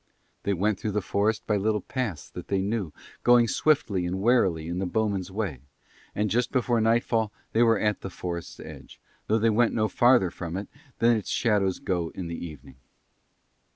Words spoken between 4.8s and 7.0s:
bowmen's way: and just before